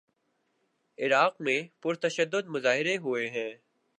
عراق 0.97 1.41
میں 1.41 1.61
پر 1.81 1.95
تشدد 1.95 2.47
مظاہرے 2.47 2.97
ہوئے 2.97 3.29
ہیں۔ 3.29 3.51